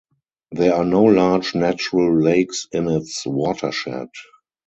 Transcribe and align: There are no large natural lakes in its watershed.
There 0.51 0.73
are 0.73 0.83
no 0.83 1.03
large 1.03 1.53
natural 1.53 2.19
lakes 2.19 2.67
in 2.71 2.87
its 2.89 3.23
watershed. 3.23 4.09